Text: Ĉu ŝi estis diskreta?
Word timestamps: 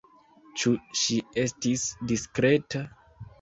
Ĉu 0.61 0.71
ŝi 1.01 1.17
estis 1.43 1.85
diskreta? 2.13 2.83